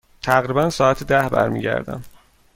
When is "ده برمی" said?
1.03-1.61